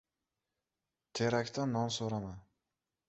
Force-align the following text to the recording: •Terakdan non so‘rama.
•Terakdan 1.17 1.71
non 1.75 1.93
so‘rama. 1.99 2.33